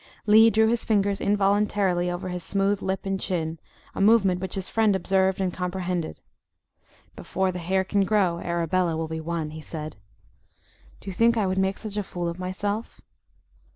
Lee 0.25 0.49
drew 0.49 0.67
his 0.67 0.83
fingers 0.83 1.21
involuntarily 1.21 2.09
over 2.09 2.29
his 2.29 2.41
smooth 2.41 2.81
lip 2.81 3.05
and 3.05 3.19
chin, 3.19 3.59
a 3.93 4.01
movement 4.01 4.41
which 4.41 4.55
his 4.55 4.67
friend 4.67 4.95
observed 4.95 5.39
and 5.39 5.53
comprehended. 5.53 6.21
"Before 7.15 7.51
the 7.51 7.59
hair 7.59 7.83
can 7.83 8.03
grow 8.03 8.39
Arabella 8.39 8.97
will 8.97 9.07
be 9.07 9.21
won," 9.21 9.51
he 9.51 9.61
said. 9.61 9.97
"Do 11.01 11.07
you 11.11 11.13
think 11.13 11.37
I 11.37 11.45
would 11.45 11.59
make 11.59 11.77
such 11.77 11.97
a 11.97 12.01
fool 12.03 12.27
of 12.27 12.39
myself." 12.39 12.99